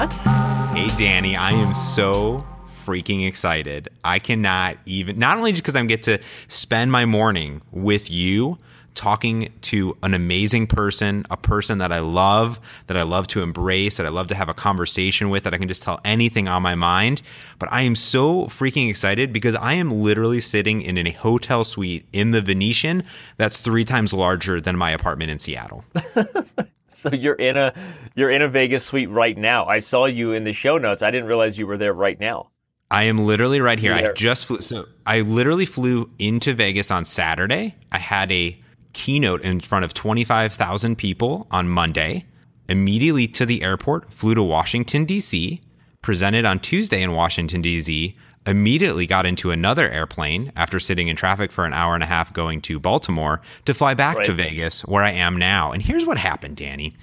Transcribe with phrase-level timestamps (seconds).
[0.00, 2.42] Hey, Danny, I am so
[2.86, 3.90] freaking excited.
[4.02, 8.56] I cannot even, not only just because I get to spend my morning with you,
[8.94, 13.98] talking to an amazing person, a person that I love, that I love to embrace,
[13.98, 16.62] that I love to have a conversation with, that I can just tell anything on
[16.62, 17.20] my mind.
[17.58, 22.06] But I am so freaking excited because I am literally sitting in a hotel suite
[22.10, 23.04] in the Venetian
[23.36, 25.84] that's three times larger than my apartment in Seattle.
[27.00, 27.72] so you're in a
[28.14, 29.66] you're in a Vegas suite right now.
[29.66, 31.02] I saw you in the show notes.
[31.02, 32.50] I didn't realize you were there right now.
[32.90, 33.94] I am literally right here.
[33.94, 34.60] I just flew.
[34.60, 37.76] So I literally flew into Vegas on Saturday.
[37.92, 38.60] I had a
[38.92, 42.26] keynote in front of 25,000 people on Monday.
[42.68, 45.60] Immediately to the airport, flew to Washington, D.C.,
[46.02, 48.16] presented on Tuesday in Washington, D.C.,
[48.50, 52.32] immediately got into another airplane after sitting in traffic for an hour and a half
[52.32, 54.26] going to Baltimore to fly back right.
[54.26, 55.72] to Vegas, where I am now.
[55.72, 56.94] And here's what happened, Danny.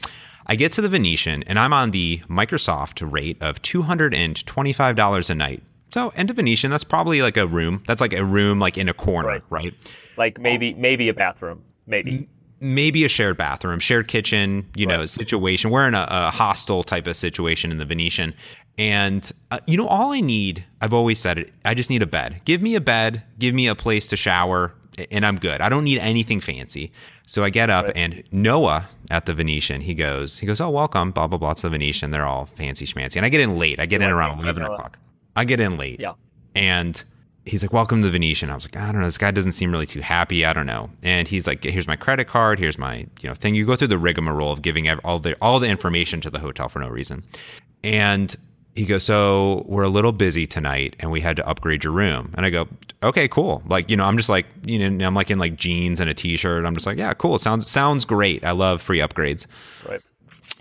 [0.46, 5.64] I get to the Venetian and I'm on the Microsoft rate of $225 a night.
[5.94, 7.84] So, and a Venetian, that's probably like a room.
[7.88, 9.44] That's like a room like in a corner, right?
[9.50, 9.74] right?
[10.18, 12.28] Like maybe maybe a bathroom, maybe.
[12.60, 14.98] Maybe a shared bathroom, shared kitchen, you right.
[14.98, 15.70] know, situation.
[15.70, 18.34] We're in a, a hostel type of situation in the Venetian.
[18.78, 22.08] And, uh, you know, all I need, I've always said it, I just need a
[22.08, 22.42] bed.
[22.46, 24.74] Give me a bed, give me a place to shower,
[25.12, 25.62] and I'm good.
[25.62, 26.92] I don't need anything fancy.
[27.28, 27.98] So I get up right.
[27.98, 31.62] and Noah at the Venetian, he goes, he goes, oh, welcome, blah, blah, blah, to
[31.64, 32.12] the Venetian.
[32.12, 33.18] They're all fancy schmancy.
[33.18, 33.80] And I get in late.
[33.80, 34.98] I get in around 11 o'clock.
[35.36, 36.00] I get in late.
[36.00, 36.14] Yeah.
[36.56, 37.04] And
[37.48, 38.50] he's like, welcome to the Venetian.
[38.50, 39.08] I was like, I don't know.
[39.08, 40.46] This guy doesn't seem really too happy.
[40.46, 40.90] I don't know.
[41.02, 42.60] And he's like, here's my credit card.
[42.60, 43.56] Here's my, you know, thing.
[43.56, 46.68] You go through the rigmarole of giving all the, all the information to the hotel
[46.68, 47.24] for no reason.
[47.84, 48.36] And
[48.76, 52.34] he goes, so we're a little busy tonight and we had to upgrade your room.
[52.36, 52.68] And I go,
[53.02, 53.64] okay, cool.
[53.66, 56.14] Like, you know, I'm just like, you know, I'm like in like jeans and a
[56.14, 56.66] t-shirt.
[56.66, 57.36] I'm just like, yeah, cool.
[57.36, 58.44] It sounds, sounds great.
[58.44, 59.48] I love free upgrades.
[59.88, 60.02] Right.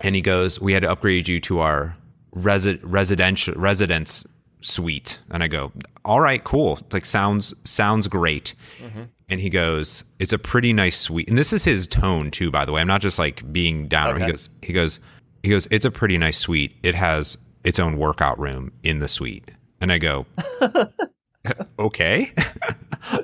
[0.01, 1.95] And he goes, we had to upgrade you to our
[2.33, 4.25] resi- residential residence
[4.61, 5.71] suite and i go
[6.07, 6.79] all right cool.
[6.93, 8.55] Like sounds sounds great.
[8.81, 9.03] Mm-hmm.
[9.29, 12.63] and he goes it's a pretty nice suite and this is his tone too by
[12.65, 12.81] the way.
[12.81, 14.25] I'm not just like being down okay.
[14.25, 14.99] he goes he goes
[15.43, 19.09] he goes it's a pretty nice suite it has its own workout room in the
[19.09, 19.51] suite
[19.81, 20.25] and i go
[21.79, 22.31] okay.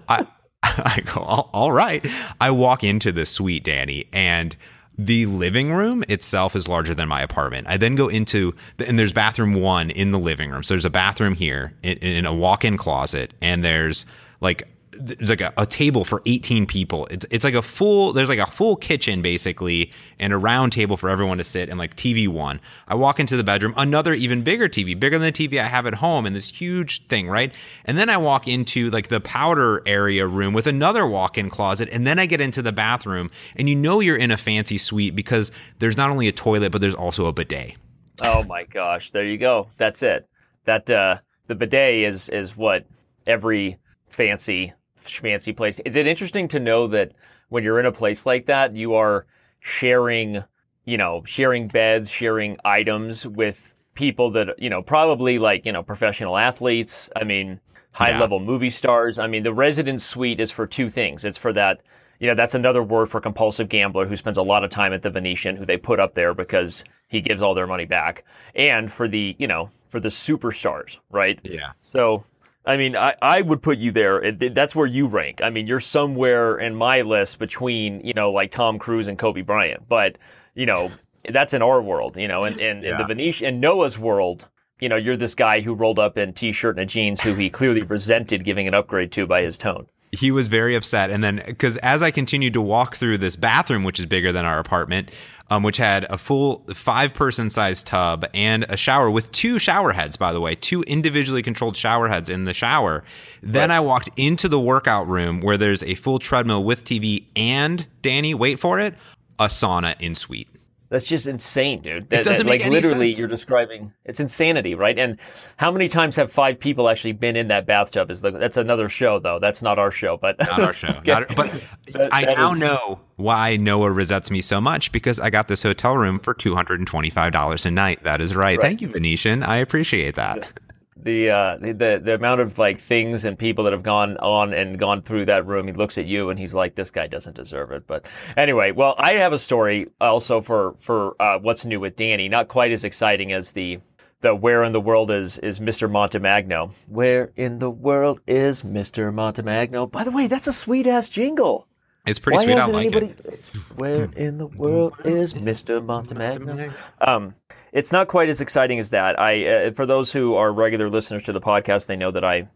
[0.10, 0.28] I
[0.64, 2.06] i go all, all right.
[2.42, 4.58] I walk into the suite danny and
[4.98, 7.68] the living room itself is larger than my apartment.
[7.68, 10.64] I then go into, the, and there's bathroom one in the living room.
[10.64, 14.06] So there's a bathroom here in, in a walk in closet, and there's
[14.40, 14.68] like
[15.00, 17.08] there's like a, a, table for 18 people.
[17.10, 20.98] It's it's like a full there's like a full kitchen basically and a round table
[20.98, 22.60] for everyone to sit and like TV one.
[22.88, 25.86] I walk into the bedroom, another even bigger TV, bigger than the TV I have
[25.86, 27.52] at home and this huge thing, right?
[27.86, 32.06] And then I walk into like the powder area room with another walk-in closet and
[32.06, 35.52] then I get into the bathroom and you know you're in a fancy suite because
[35.80, 37.76] there's not only a toilet but there's also a bidet.
[38.22, 39.70] Oh my gosh, there you go.
[39.78, 40.28] That's it.
[40.66, 41.18] That uh
[41.48, 42.86] the bidet is is what
[43.26, 43.78] every
[44.10, 44.74] fancy
[45.06, 45.80] schmancy place.
[45.86, 47.12] Is it interesting to know that
[47.50, 49.26] when you're in a place like that, you are
[49.60, 50.44] sharing,
[50.86, 55.84] you know, sharing beds, sharing items with people that, you know, probably like, you know,
[55.84, 57.10] professional athletes.
[57.16, 57.60] I mean,
[57.92, 58.20] high yeah.
[58.20, 59.20] level movie stars.
[59.20, 61.24] I mean, the residence suite is for two things.
[61.26, 61.82] It's for that,
[62.20, 65.02] you know, that's another word for compulsive gambler who spends a lot of time at
[65.02, 68.26] the Venetian, who they put up there because he gives all their money back.
[68.56, 71.40] And for the, you know, for the superstars, right?
[71.44, 71.74] Yeah.
[71.82, 72.24] So
[72.66, 74.32] I mean, I, I would put you there.
[74.32, 75.42] That's where you rank.
[75.44, 79.42] I mean, you're somewhere in my list between, you know, like Tom Cruise and Kobe
[79.42, 79.88] Bryant.
[79.90, 80.18] But,
[80.56, 80.92] you know,
[81.30, 82.92] that's in our world, you know, and, and yeah.
[82.92, 84.48] in the Venetian, in Noah's world,
[84.80, 87.82] you know, you're this guy who rolled up in t-shirt and jeans who he clearly
[87.82, 91.10] resented giving an upgrade to by his tone he was very upset.
[91.10, 94.46] And then, because as I continued to walk through this bathroom, which is bigger than
[94.46, 95.12] our apartment,
[95.50, 99.92] um, which had a full five person size tub and a shower with two shower
[99.92, 103.04] heads, by the way, two individually controlled shower heads in the shower.
[103.42, 103.78] Then right.
[103.78, 108.34] I walked into the workout room where there's a full treadmill with TV and Danny,
[108.34, 108.96] wait for it,
[109.40, 110.48] a sauna in suite.
[110.94, 112.10] That's just insane, dude.
[112.10, 113.20] That, it doesn't that, make like any literally sense.
[113.20, 115.00] you're describing it's insanity, right?
[115.00, 115.18] And
[115.58, 118.12] how many times have five people actually been in that bathtub?
[118.12, 119.40] Is the, that's another show though.
[119.40, 120.90] That's not our show, but not our show.
[121.08, 121.52] not, but
[121.94, 125.64] that, I now is, know why Noah resents me so much because I got this
[125.64, 128.04] hotel room for two hundred and twenty five dollars a night.
[128.04, 128.60] That is right.
[128.60, 128.62] right.
[128.62, 129.42] Thank you, Venetian.
[129.42, 130.60] I appreciate that
[131.04, 134.78] the uh, the the amount of like things and people that have gone on and
[134.80, 135.68] gone through that room.
[135.68, 138.06] He looks at you and he's like, "This guy doesn't deserve it." But
[138.38, 142.30] anyway, well, I have a story also for for uh, what's new with Danny.
[142.30, 143.80] Not quite as exciting as the
[144.22, 145.90] the where in the world is is Mr.
[145.90, 146.74] Montemagno.
[146.88, 149.14] Where in the world is Mr.
[149.14, 149.92] Montemagno?
[149.92, 151.68] By the way, that's a sweet ass jingle.
[152.06, 152.54] It's pretty Why sweet.
[152.54, 153.08] I hasn't like anybody?
[153.26, 153.40] it.
[153.76, 155.84] Where in the world is Mr.
[155.84, 156.74] Montemagno?
[157.00, 157.34] Um,
[157.72, 159.20] it's not quite as exciting as that.
[159.20, 162.50] I, uh, for those who are regular listeners to the podcast, they know that I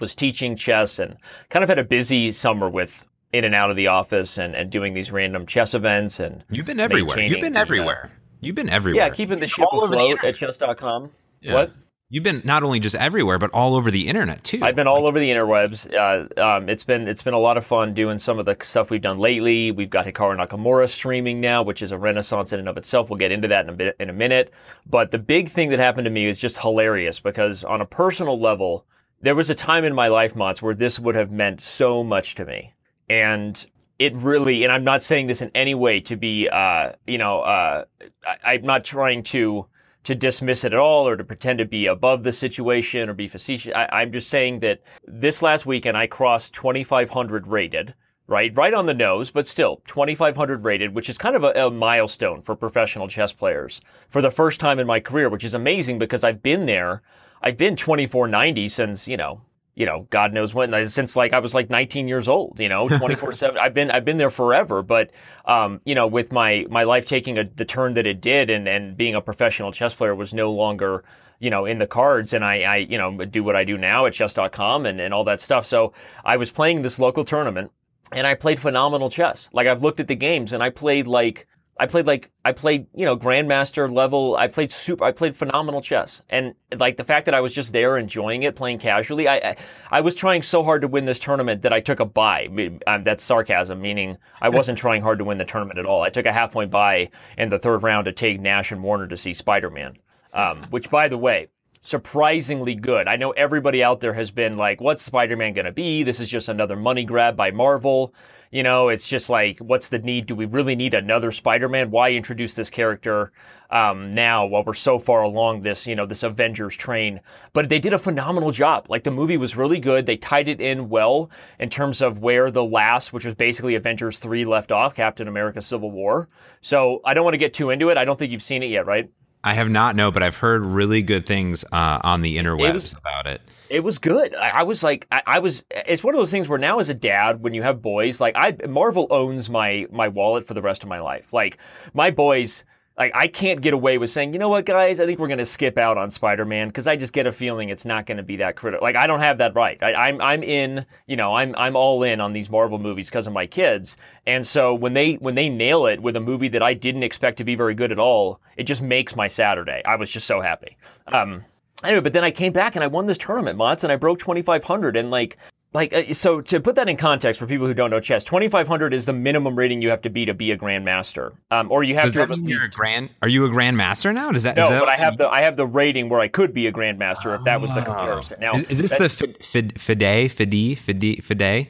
[0.00, 1.16] was teaching chess and
[1.48, 4.70] kind of had a busy summer with in and out of the office and, and
[4.70, 7.20] doing these random chess events and You've been everywhere.
[7.20, 8.10] You've been uh, everywhere.
[8.40, 9.06] You've been everywhere.
[9.06, 11.10] yeah, keeping the ship All over the afloat at chess.com.
[11.40, 11.54] Yeah.
[11.54, 11.72] What?
[12.12, 14.58] You've been not only just everywhere, but all over the internet too.
[14.62, 15.94] I've been all over the interwebs.
[15.94, 18.90] Uh, um, it's been it's been a lot of fun doing some of the stuff
[18.90, 19.70] we've done lately.
[19.70, 23.10] We've got Hikaru Nakamura streaming now, which is a renaissance in and of itself.
[23.10, 24.52] We'll get into that in a bit in a minute.
[24.86, 28.40] But the big thing that happened to me is just hilarious because on a personal
[28.40, 28.84] level,
[29.22, 32.34] there was a time in my life, Mots, where this would have meant so much
[32.34, 32.74] to me,
[33.08, 33.64] and
[34.00, 34.64] it really.
[34.64, 37.84] And I'm not saying this in any way to be, uh, you know, uh,
[38.26, 39.66] I, I'm not trying to
[40.04, 43.28] to dismiss it at all or to pretend to be above the situation or be
[43.28, 43.74] facetious.
[43.74, 47.94] I, I'm just saying that this last weekend I crossed 2,500 rated,
[48.26, 48.56] right?
[48.56, 52.42] Right on the nose, but still 2,500 rated, which is kind of a, a milestone
[52.42, 56.24] for professional chess players for the first time in my career, which is amazing because
[56.24, 57.02] I've been there.
[57.42, 59.42] I've been 2490 since, you know,
[59.80, 62.86] you know, God knows when, since like I was like 19 years old, you know,
[62.98, 63.56] 24 seven.
[63.56, 64.82] I've been, I've been there forever.
[64.82, 65.10] But,
[65.46, 68.68] um, you know, with my, my life taking a, the turn that it did and,
[68.68, 71.02] and being a professional chess player was no longer,
[71.38, 72.34] you know, in the cards.
[72.34, 75.24] And I, I, you know, do what I do now at chess.com and, and all
[75.24, 75.64] that stuff.
[75.64, 75.94] So
[76.26, 77.70] I was playing this local tournament
[78.12, 79.48] and I played phenomenal chess.
[79.50, 81.46] Like I've looked at the games and I played like,
[81.80, 84.36] I played like I played, you know, grandmaster level.
[84.36, 85.02] I played super.
[85.02, 88.54] I played phenomenal chess, and like the fact that I was just there enjoying it,
[88.54, 89.26] playing casually.
[89.26, 89.56] I I,
[89.90, 92.48] I was trying so hard to win this tournament that I took a bye.
[92.86, 96.02] Um, that's sarcasm, meaning I wasn't trying hard to win the tournament at all.
[96.02, 99.06] I took a half point bye in the third round to take Nash and Warner
[99.06, 99.96] to see Spider Man,
[100.34, 101.48] um, which, by the way,
[101.82, 103.08] surprisingly good.
[103.08, 106.02] I know everybody out there has been like, "What's Spider Man going to be?
[106.02, 108.14] This is just another money grab by Marvel."
[108.50, 110.26] You know, it's just like, what's the need?
[110.26, 111.92] Do we really need another Spider-Man?
[111.92, 113.30] Why introduce this character
[113.70, 117.20] um, now while we're so far along this, you know, this Avengers train?
[117.52, 118.86] But they did a phenomenal job.
[118.88, 120.06] Like the movie was really good.
[120.06, 121.30] They tied it in well
[121.60, 125.62] in terms of where the last, which was basically Avengers three, left off, Captain America:
[125.62, 126.28] Civil War.
[126.60, 127.98] So I don't want to get too into it.
[127.98, 129.10] I don't think you've seen it yet, right?
[129.42, 132.74] I have not no, but I've heard really good things uh, on the interwebs It
[132.74, 133.40] was- about it.
[133.70, 134.34] It was good.
[134.34, 135.62] I, I was like, I, I was.
[135.70, 138.34] It's one of those things where now, as a dad, when you have boys, like
[138.36, 141.32] I, Marvel owns my my wallet for the rest of my life.
[141.32, 141.56] Like
[141.94, 142.64] my boys,
[143.00, 145.46] like I can't get away with saying, you know what, guys, I think we're gonna
[145.46, 148.36] skip out on Spider Man because I just get a feeling it's not gonna be
[148.36, 148.84] that critical.
[148.84, 149.82] Like I don't have that right.
[149.82, 150.84] I, I'm I'm in.
[151.06, 153.96] You know, I'm I'm all in on these Marvel movies because of my kids.
[154.26, 157.38] And so when they when they nail it with a movie that I didn't expect
[157.38, 159.80] to be very good at all, it just makes my Saturday.
[159.86, 160.76] I was just so happy.
[161.08, 161.44] Um,
[161.82, 164.18] Anyway, but then I came back and I won this tournament, Mods, and I broke
[164.18, 164.96] 2,500.
[164.96, 165.38] And like,
[165.72, 168.92] like, uh, so to put that in context for people who don't know chess, 2,500
[168.92, 171.32] is the minimum rating you have to be to be a grandmaster.
[171.50, 173.10] Um, or you have Does to that have at mean you're a grand?
[173.22, 174.32] Are you a grandmaster now?
[174.32, 174.56] Does that?
[174.56, 176.66] No, that but I have you- the I have the rating where I could be
[176.66, 178.38] a grandmaster if that was the comparison.
[178.40, 178.58] Now, Oh.
[178.58, 181.68] Is, is this that- the fid, fid, fide, fide, fide, fide,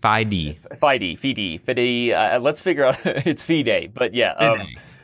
[0.00, 2.12] fide, FIDE, FIDE, FIDE?
[2.12, 4.32] Uh, let's figure out it's FIDE, but yeah.
[4.32, 4.58] Um,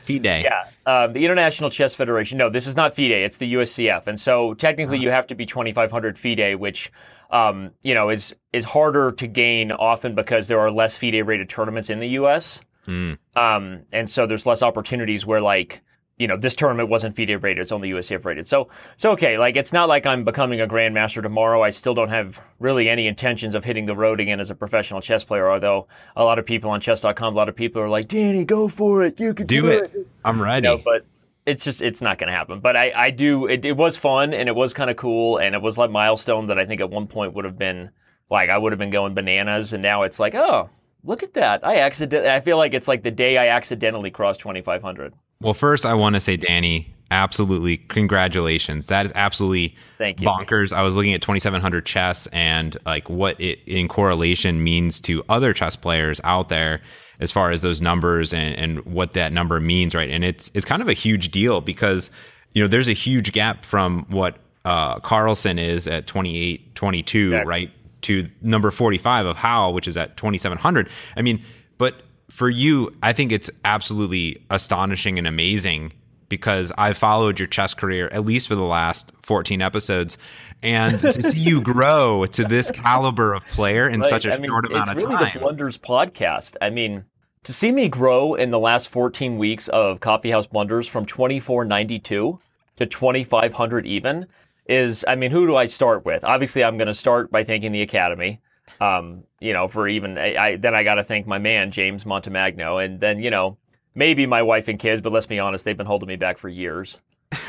[0.07, 0.25] fide?
[0.25, 2.37] Yeah, um, the International Chess Federation.
[2.37, 3.11] No, this is not FIDE.
[3.11, 6.91] It's the USCF, and so technically you have to be 2,500 FIDE, which
[7.31, 11.49] um, you know is is harder to gain often because there are less FIDE rated
[11.49, 13.17] tournaments in the US, Mm.
[13.35, 15.81] um, and so there's less opportunities where like
[16.17, 18.47] you know this tournament wasn't FIDE rated; it's only USCF rated.
[18.47, 21.61] So so okay, like it's not like I'm becoming a grandmaster tomorrow.
[21.61, 25.01] I still don't have really any intentions of hitting the road again as a professional
[25.01, 25.47] chess player.
[25.51, 28.67] Although a lot of people on chess.com, a lot of people are like, "Danny, go
[28.67, 29.19] for it!
[29.19, 29.91] You can do, Do it.
[30.25, 30.63] I'm ready.
[30.63, 31.05] no, but
[31.47, 32.59] it's just it's not going to happen.
[32.59, 35.55] But I I do it, it was fun and it was kind of cool and
[35.55, 37.89] it was like milestone that I think at one point would have been
[38.29, 40.69] like I would have been going bananas and now it's like oh
[41.03, 44.41] look at that I accident I feel like it's like the day I accidentally crossed
[44.41, 45.13] 2500.
[45.39, 48.87] Well, first, I want to say, Danny, absolutely congratulations.
[48.87, 50.27] That is absolutely Thank you.
[50.27, 50.73] bonkers.
[50.73, 55.53] I was looking at 2700 chess and like what it in correlation means to other
[55.53, 56.81] chess players out there
[57.19, 60.09] as far as those numbers and, and what that number means, right?
[60.09, 62.11] And it's it's kind of a huge deal because
[62.53, 67.49] you know there's a huge gap from what uh, Carlsen is at 28, 22, Exactly.
[67.49, 67.71] right,
[68.01, 70.89] to number 45 of Howe, which is at 2700.
[71.15, 71.41] I mean,
[71.77, 75.93] but for you, I think it's absolutely astonishing and amazing
[76.29, 80.17] because I've followed your chess career at least for the last 14 episodes.
[80.63, 84.09] And to see you grow to this caliber of player in Right.
[84.09, 85.33] such a I mean, short amount it's of really time.
[85.35, 86.55] the Blunders podcast.
[86.61, 87.05] I mean,
[87.43, 92.39] to see me grow in the last 14 weeks of Coffeehouse Blunders from 2492
[92.77, 94.27] to 2500 even
[94.67, 96.23] is, I mean, who do I start with?
[96.23, 98.41] Obviously, I'm going to start by thanking the Academy.
[98.81, 102.03] Um, you know, for even I, I then I got to thank my man James
[102.03, 103.57] Montemagno, and then you know
[103.97, 106.47] maybe my wife and kids, but let's be honest, they've been holding me back for
[106.47, 107.01] years.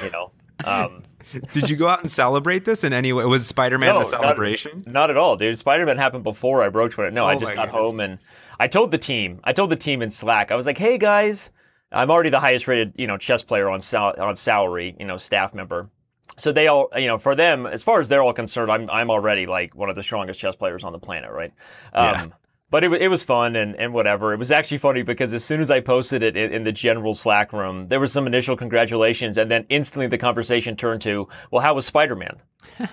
[0.02, 0.30] You know.
[0.64, 1.04] Um,
[1.52, 3.24] Did you go out and celebrate this in any way?
[3.26, 4.82] Was Spider Man No, the celebration?
[4.86, 5.58] Not, not at all, dude.
[5.58, 7.12] Spider Man happened before I broached it.
[7.12, 7.80] No, I Oh just got goodness.
[7.80, 8.18] home and
[8.58, 9.40] I told the team.
[9.44, 10.50] I told the team in Slack.
[10.50, 11.50] I was like, "Hey guys,
[11.92, 15.16] I'm already the highest rated, you know, chess player on sal- on salary, you know,
[15.18, 15.90] staff member."
[16.38, 19.10] So they all, you know, for them, as far as they're all concerned, I'm I'm
[19.10, 21.52] already like one of the strongest chess players on the planet, right?
[21.92, 22.26] Um, Yeah.
[22.70, 24.34] But it, it was fun and, and whatever.
[24.34, 27.14] It was actually funny because as soon as I posted it in, in the general
[27.14, 31.62] Slack room, there was some initial congratulations, and then instantly the conversation turned to, "Well,
[31.62, 32.40] how was Spider Man?"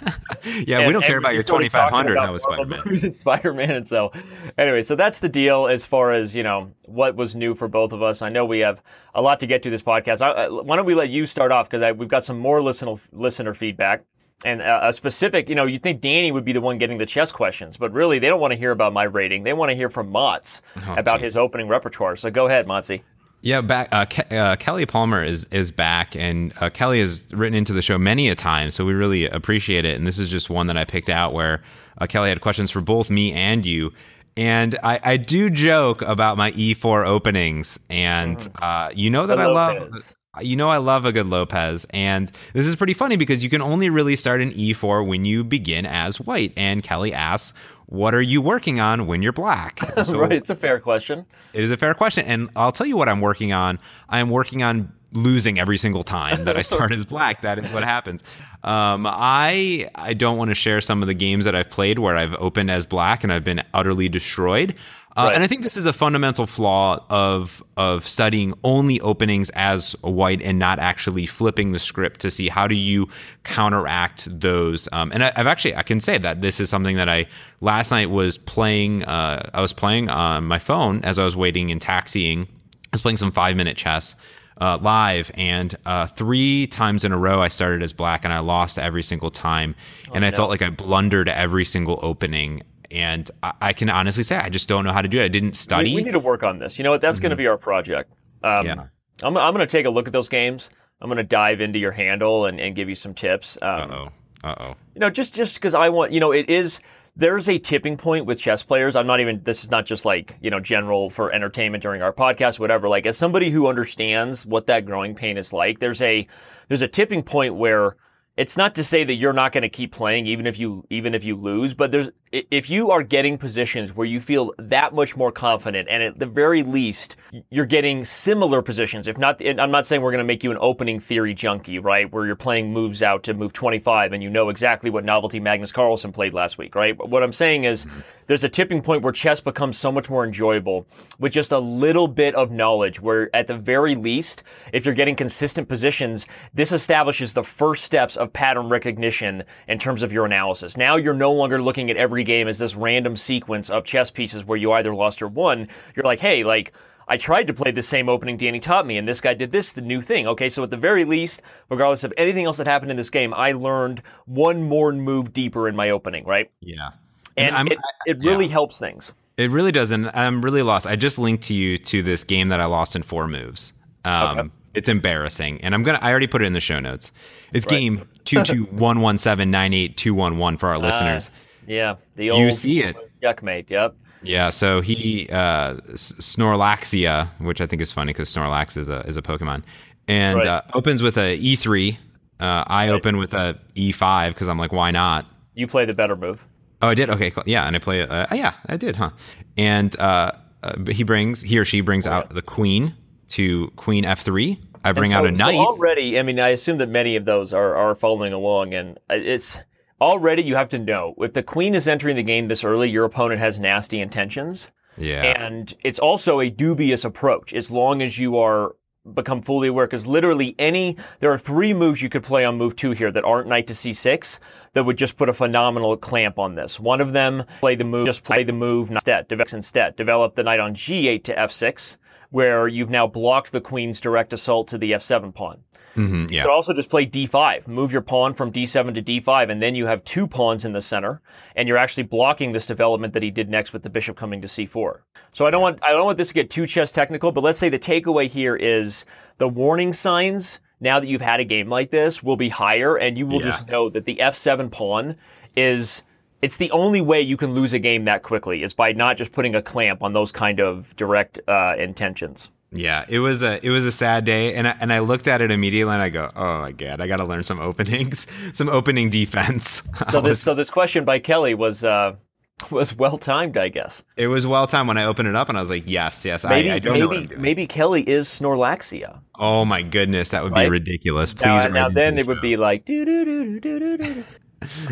[0.67, 2.17] Yeah, we don't care about your 2500.
[2.17, 2.69] How was Spider Man.
[2.69, 3.71] Marvel movies and Spider-Man.
[3.71, 4.11] And so,
[4.57, 7.91] anyway, so that's the deal as far as you know what was new for both
[7.91, 8.21] of us.
[8.21, 8.81] I know we have
[9.13, 10.21] a lot to get to this podcast.
[10.21, 12.95] I, I, why don't we let you start off because we've got some more listener
[13.11, 14.03] listener feedback.
[14.43, 17.05] And a, a specific, you know, you think Danny would be the one getting the
[17.05, 19.43] chess questions, but really they don't want to hear about my rating.
[19.43, 21.29] They want to hear from Motz Oh, about geez.
[21.29, 22.15] his opening repertoire.
[22.15, 23.01] So go ahead, Motzi.
[23.41, 23.89] Yeah, back.
[23.91, 27.81] Uh, Ke- uh, Kelly Palmer is is back, and uh, Kelly has written into the
[27.81, 29.95] show many a time, so we really appreciate it.
[29.95, 31.61] And this is just one that I picked out where
[31.99, 33.93] uh, Kelly had questions for both me and you.
[34.35, 39.45] And I, I do joke about my E4 openings, and uh, you know that I
[39.45, 40.15] love.
[40.41, 43.61] You know I love a good Lopez, and this is pretty funny because you can
[43.61, 46.51] only really start an E4 when you begin as white.
[46.57, 50.55] And Kelly asks, "What are you working on when you're black?" So right, it's a
[50.55, 51.25] fair question.
[51.53, 53.79] it is a fair question, and I'll tell you what I'm working on.
[54.09, 57.41] I'm working on losing every single time that I start as black.
[57.41, 58.21] That is what happens.
[58.63, 62.17] Um, I I don't want to share some of the games that I've played where
[62.17, 64.75] I've opened as black and I've been utterly destroyed.
[65.15, 65.35] Uh, Right.
[65.35, 70.41] And I think this is a fundamental flaw of of studying only openings as white
[70.41, 73.07] and not actually flipping the script to see how do you
[73.43, 74.89] counteract those.
[74.91, 77.27] Um, and I, I've actually I can say that this is something that I
[77.61, 79.03] last night was playing.
[79.05, 82.41] Uh, I was playing on my phone as I was waiting and taxiing.
[82.41, 84.15] I was playing some five minute chess.
[84.57, 88.39] Uh, live and uh, three times in a row I started as black and I
[88.39, 89.75] lost every single time
[90.13, 90.37] and I no.
[90.37, 92.61] felt like I blundered every single opening
[92.91, 95.25] and I, I can honestly say I just don't know how to do it.
[95.25, 95.91] I didn't study.
[95.91, 96.77] We, we need to work on this.
[96.77, 97.01] You know what?
[97.01, 98.13] That's going to be our project.
[98.43, 98.85] Um, Yeah.
[99.23, 100.69] I'm, I'm going to take a look at those games.
[101.01, 103.57] I'm going to dive into your handle and, and give you some tips.
[103.61, 104.09] Um, Uh oh.
[104.43, 104.75] Uh oh.
[104.93, 106.79] you know, just just because I want, you know, it is
[107.15, 108.95] there's a tipping point with chess players.
[108.95, 109.41] I'm not even.
[109.43, 112.89] This is not just like you know general for entertainment during our podcast, whatever.
[112.89, 116.27] Like as somebody who understands what that growing pain is like, there's a
[116.67, 117.95] there's a tipping point where
[118.37, 121.15] it's not to say that you're not going to keep playing even if you even
[121.15, 122.09] if you lose, but there's
[122.51, 126.25] if you are getting positions where you feel that much more confident, and at the
[126.25, 127.15] very least
[127.49, 129.07] you're getting similar positions.
[129.07, 131.79] If not, and I'm not saying we're going to make you an opening theory junkie,
[131.79, 132.11] right?
[132.11, 135.71] Where you're playing moves out to move 25 and you know exactly what novelty Magnus
[135.71, 136.97] Carlsen played last week, right?
[136.97, 137.99] But what I'm saying is mm-hmm.
[138.27, 140.87] there's a tipping point where chess becomes so much more enjoyable
[141.19, 142.99] with just a little bit of knowledge.
[142.99, 148.17] Where at the very least, if you're getting consistent positions, this establishes the first steps
[148.17, 150.75] of pattern recognition in terms of your analysis.
[150.75, 154.43] Now you're no longer looking at every game is this random sequence of chess pieces
[154.43, 155.67] where you either lost or won.
[155.95, 156.73] You're like, hey, like.
[157.07, 159.73] I tried to play the same opening Danny taught me, and this guy did this,
[159.73, 160.25] the new thing.
[160.25, 163.31] Okay, so at the very least, regardless of anything else that happened in this game,
[163.31, 166.49] I learned one more move deeper in my opening, right?
[166.61, 166.93] Yeah.
[167.37, 167.77] And, I'm- it,
[168.07, 169.13] it really helps things.
[169.37, 170.87] It really does, and I'm really lost.
[170.87, 173.73] I just linked to you to this game that I lost in four moves.
[174.03, 174.49] Um, Okay.
[174.73, 175.99] It's embarrassing, and I'm gonna.
[176.01, 177.11] I already put it in the show notes.
[177.53, 181.29] It's game two two one one seven nine eight two one one for our listeners.
[181.67, 182.95] Yeah, the old You see it.
[183.21, 183.69] yuckmate.
[183.69, 183.95] Yep.
[184.21, 189.17] Yeah, so he uh, Snorlaxia, which I think is funny because Snorlax is a is
[189.17, 189.63] a Pokemon,
[190.07, 190.47] and Right.
[190.47, 191.97] uh, opens with a E3.
[192.39, 195.25] Uh, I open with a E5 because I'm like, why not?
[195.53, 196.45] You play the better move.
[196.81, 197.09] Oh, I did.
[197.09, 197.43] Okay, cool.
[197.45, 198.01] Yeah, and I play.
[198.01, 199.11] Uh, yeah, I did, huh?
[199.57, 202.93] And uh, uh, he brings he or she brings out the queen
[203.29, 204.57] to queen F3.
[204.83, 205.55] I bring so, out a so knight.
[205.55, 209.57] already, I mean, I assume that many of those are, are following along, and it's
[210.01, 213.05] already you have to know if the queen is entering the game this early, your
[213.05, 214.71] opponent has nasty intentions.
[214.97, 218.75] yeah, And it's also a dubious approach as long as you are
[219.13, 222.75] become fully aware because literally any there are three moves you could play on move
[222.75, 224.39] two here that aren't knight to c6
[224.73, 226.79] that would just put a phenomenal clamp on this.
[226.79, 229.95] One of them play the move just play the move instead develop instead.
[229.95, 231.97] Develop the knight on g8 to f6
[232.31, 235.63] where you've now blocked the queen's direct assault to the f7 pawn
[235.95, 236.37] Mhm, yeah.
[236.37, 239.75] you could also just play d5, move your pawn from d7 to d5, and then
[239.75, 241.21] you have two pawns in the center,
[241.55, 244.47] and you're actually blocking this development that he did next with the bishop coming to
[244.47, 244.99] c4.
[245.33, 247.59] So I don't want I don't want this to get too chess technical, but let's
[247.59, 249.05] say the takeaway here is
[249.37, 250.59] the warning signs.
[250.81, 253.65] Now that you've had a game like this, will be higher, and you will just
[253.69, 255.15] know that the f7 pawn
[255.55, 256.03] is
[256.41, 259.31] it's the only way you can lose a game that quickly is by not just
[259.31, 262.51] putting a clamp on those kind of direct uh, intentions.
[262.75, 265.41] Yeah, it was a it was a sad day, and I, and I looked at
[265.41, 268.69] it immediately, and I go, "Oh my god, I got to learn some openings, some
[268.69, 272.15] opening defense." So this so this question by Kelly was uh,
[272.71, 274.03] was well timed, I guess.
[274.17, 276.45] It was well timed when I opened it up, and I was like, "Yes, yes."
[276.45, 279.21] Maybe I, I maybe maybe Kelly is Snorlaxia.
[279.39, 280.65] Oh my goodness, that would right?
[280.65, 281.33] be ridiculous.
[281.33, 281.45] Please.
[281.45, 284.23] Now, now then it would be like do do do do do do.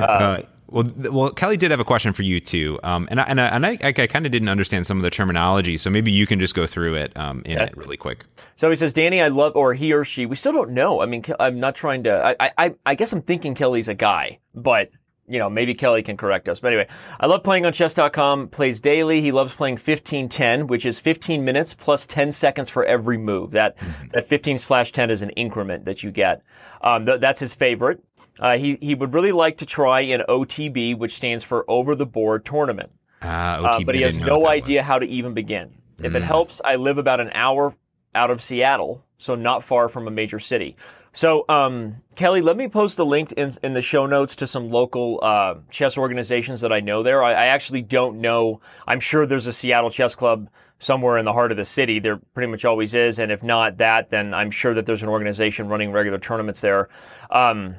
[0.01, 0.41] Uh,
[0.73, 3.45] well, well, Kelly did have a question for you too, um, and I, and I,
[3.47, 6.39] and I, I kind of didn't understand some of the terminology, so maybe you can
[6.39, 8.25] just go through it um, in it really quick.
[8.55, 10.25] So he says, "Danny, I love," or he or she.
[10.25, 11.01] We still don't know.
[11.01, 12.35] I mean, I'm not trying to.
[12.39, 14.89] I, I, I guess I'm thinking Kelly's a guy, but
[15.27, 16.59] you know, maybe Kelly can correct us.
[16.59, 16.87] But anyway,
[17.19, 19.21] I love playing on chess.com, plays daily.
[19.21, 23.51] He loves playing 15-10, which is 15 minutes plus 10 seconds for every move.
[23.51, 24.09] That, mm-hmm.
[24.09, 26.41] that 15 slash 10 is an increment that you get.
[26.81, 28.03] Um, th- that's his favorite.
[28.39, 32.05] Uh, he, he would really like to try an OTB, which stands for Over the
[32.05, 32.91] Board Tournament.
[33.21, 34.87] Ah, OTB, uh, but he has no idea was.
[34.87, 35.73] how to even begin.
[36.01, 36.15] If mm.
[36.15, 37.75] it helps, I live about an hour
[38.15, 40.75] out of Seattle, so not far from a major city.
[41.15, 44.71] So, um, Kelly, let me post the link in, in the show notes to some
[44.71, 47.23] local uh, chess organizations that I know there.
[47.23, 48.61] I, I, actually don't know.
[48.87, 50.49] I'm sure there's a Seattle Chess Club
[50.79, 51.99] somewhere in the heart of the city.
[51.99, 53.19] There pretty much always is.
[53.19, 56.89] And if not that, then I'm sure that there's an organization running regular tournaments there.
[57.29, 57.75] Um,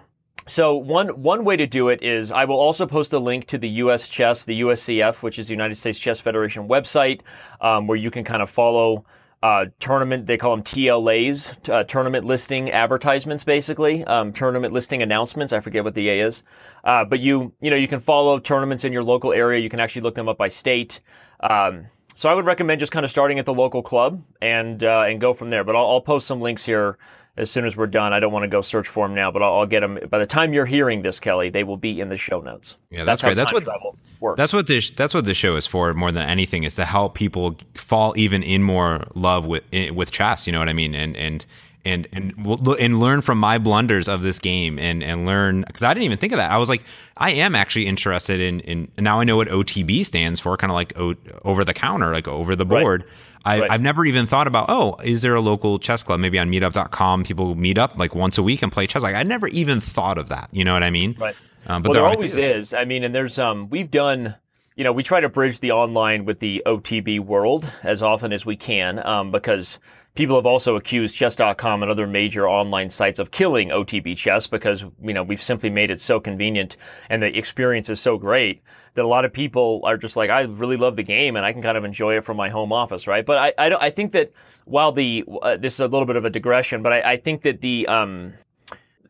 [0.47, 3.59] so one one way to do it is I will also post a link to
[3.59, 4.09] the U.S.
[4.09, 7.21] Chess, the USCF, which is the United States Chess Federation website,
[7.61, 9.05] um, where you can kind of follow
[9.43, 10.27] uh, tournament.
[10.27, 15.53] They call them TLAs, uh, tournament listing advertisements, basically um, tournament listing announcements.
[15.53, 16.43] I forget what the A is,
[16.85, 19.61] uh, but you you know you can follow tournaments in your local area.
[19.61, 21.01] You can actually look them up by state.
[21.41, 25.05] Um, so I would recommend just kind of starting at the local club and uh,
[25.09, 25.65] and go from there.
[25.65, 26.97] But I'll, I'll post some links here
[27.37, 28.13] as soon as we're done.
[28.13, 30.19] I don't want to go search for them now, but I'll, I'll, get them by
[30.19, 31.51] the time you're hearing this, Kelly.
[31.51, 32.77] They will be in the show notes.
[32.91, 33.37] Yeah, that's, that's great.
[33.37, 34.37] That's what works.
[34.37, 37.15] that's what this that's what the show is for more than anything is to help
[37.15, 40.47] people fall even in more love with eh, with chess.
[40.47, 40.95] You know what I mean?
[40.95, 41.45] And and
[41.85, 42.33] and and
[42.81, 46.19] and learn from my blunders of this game and and learn because I didn't even
[46.19, 46.53] think of that.
[46.53, 46.85] I was like,
[47.17, 50.75] I am actually interested in in now I know what OTB stands for, kind of
[50.75, 53.03] like o, over the counter, like over the board.
[53.03, 53.11] Right
[53.45, 53.71] I, right.
[53.71, 56.21] I've never even thought about, oh, is there a local chess club?
[56.21, 59.03] Maybe on meetup.com, people meet up like once a week and play chess.
[59.03, 60.49] Like I never even thought of that.
[60.53, 61.15] You know what I mean?
[61.19, 61.37] Right.
[61.67, 62.75] Um, but well, there, always is.
[62.75, 64.35] I mean, and there's um, we've done,
[64.77, 68.45] you know, we try to bridge the online with the OTB world as often as
[68.45, 69.79] we can, um, because
[70.15, 74.85] people have also accused chess.com and other major online sites of killing OTB chess because,
[75.03, 76.77] you know, we've simply made it so convenient
[77.09, 78.63] and the experience is so great
[78.95, 81.53] that a lot of people are just like, I really love the game and I
[81.53, 83.25] can kind of enjoy it from my home office, right?
[83.25, 84.33] But I, I, don't, I think that
[84.65, 87.43] while the, uh, this is a little bit of a digression, but I, I think
[87.43, 88.35] that the, um,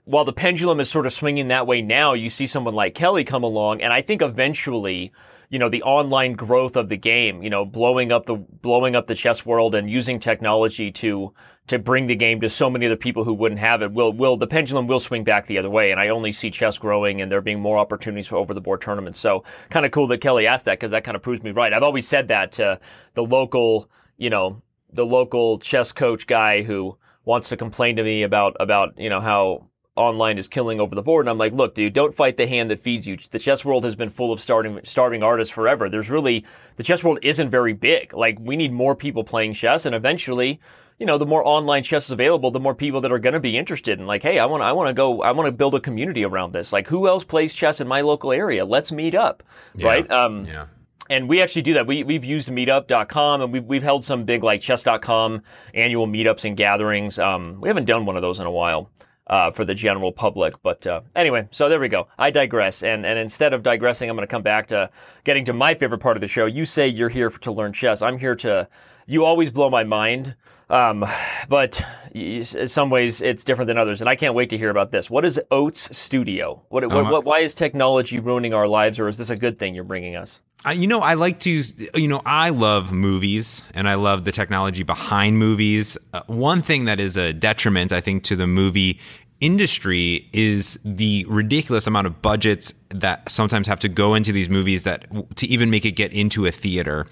[0.05, 3.25] while the pendulum is sort of swinging that way now, you see someone like Kelly
[3.25, 5.13] come along, and I think eventually
[5.55, 9.07] you know, the online growth of the game, you know, blowing up the, blowing up
[9.07, 11.33] the chess world and using technology to,
[11.69, 14.13] to bring the game to so many of the people who wouldn't have it will,
[14.13, 15.93] will, the pendulum will swing back the other way.
[15.93, 18.81] And I only see chess growing and there being more opportunities for over the board
[18.81, 19.21] tournaments.
[19.21, 21.73] So kind of cool that Kelly asked that because that kind of proves me right.
[21.73, 22.81] I've always said that to
[23.15, 24.61] the local, you know,
[24.93, 29.21] the local chess coach guy who wants to complain to me about, about, you know,
[29.21, 31.25] how, online is killing over the board.
[31.25, 33.17] And I'm like, look, dude, don't fight the hand that feeds you.
[33.17, 35.89] The chess world has been full of starting, starving artists forever.
[35.89, 36.45] There's really,
[36.77, 38.13] the chess world isn't very big.
[38.13, 39.87] Like, we need more people playing chess.
[39.87, 40.61] And eventually,
[40.99, 43.41] you know, the more online chess is available, the more people that are going to
[43.41, 45.53] be interested in like, hey, I want to, I want to go, I want to
[45.53, 46.73] build a community around this.
[46.73, 48.65] Like, who else plays chess in my local area?
[48.65, 49.43] Let's meet up,
[49.75, 49.87] yeah.
[49.87, 50.11] right?
[50.11, 50.67] Um, yeah.
[51.11, 51.87] And we actually do that.
[51.87, 55.43] We, we've used meetup.com and we've, we've held some big like chess.com
[55.75, 57.19] annual meetups and gatherings.
[57.19, 58.91] Um, we haven't done one of those in a while
[59.27, 60.63] uh, for the general public.
[60.63, 62.09] But uh, anyway, so there we go.
[62.19, 62.83] I digress.
[62.83, 64.91] And, and instead of digressing, I'm going to come back to
[65.25, 66.47] getting to my favorite part of the show.
[66.47, 68.03] You say you're here to learn chess.
[68.03, 68.69] I'm here to.
[69.07, 70.35] You always blow my mind,
[70.71, 71.05] um,
[71.51, 71.83] but
[72.15, 74.01] in some ways it's different than others.
[74.01, 75.11] And I can't wait to hear about this.
[75.11, 76.63] What is Oats Studio?
[76.71, 77.11] What, uh-huh.
[77.11, 80.17] what, why is technology ruining our lives, or is this a good thing you're bringing
[80.17, 80.41] us?
[80.65, 81.63] I, you know, I like to,
[81.95, 85.99] you know, I love movies and I love the technology behind movies.
[86.13, 88.99] Uh, one thing that is a detriment, I think, to the movie
[89.41, 94.85] industry is the ridiculous amount of budgets that sometimes have to go into these movies
[94.85, 97.07] that to even make it get into a theater.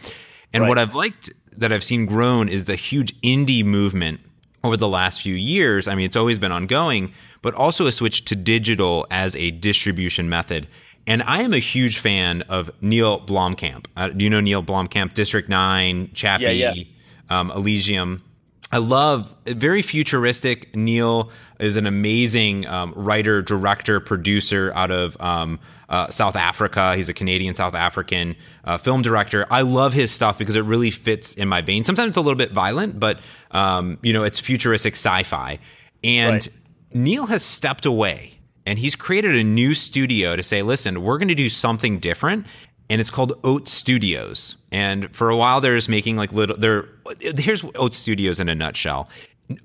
[0.53, 0.69] And right.
[0.69, 4.21] what I've liked that I've seen grown is the huge indie movement
[4.65, 5.89] over the last few years.
[5.89, 7.13] I mean, it's always been ongoing,
[7.43, 10.69] but also a switch to digital as a distribution method.
[11.07, 13.87] And I am a huge fan of Neil Blomkamp.
[13.97, 15.15] Uh, you know Neil Blomkamp?
[15.15, 16.85] District 9, Chappie, yeah, yeah.
[17.29, 18.23] Um, Elysium.
[18.71, 20.75] I love very futuristic.
[20.75, 25.59] Neil is an amazing um, writer, director, producer out of um,
[25.91, 26.97] uh, South Africa.
[26.97, 28.35] He's a Canadian South African
[28.65, 29.47] uh, film director.
[29.51, 31.85] I love his stuff because it really fits in my vein.
[31.85, 35.59] Sometimes it's a little bit violent, but um, you know, it's futuristic sci-fi.
[36.03, 36.49] And Right.
[36.95, 38.35] Neil has stepped away
[38.67, 42.47] and he's created a new studio to say, listen, we're going to do something different.
[42.91, 44.57] And it's called Oats Studios.
[44.71, 46.89] And for a while, there's making like little, there,
[47.21, 49.09] here's Oats Studios in a nutshell.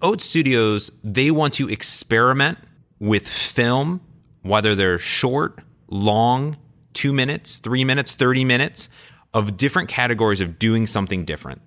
[0.02, 2.58] Oats Studios, they want to experiment
[3.00, 4.02] with film,
[4.42, 6.58] whether they're short, long,
[6.94, 8.90] two minutes, three minutes, 30 minutes,
[9.34, 11.62] of different categories of doing something different.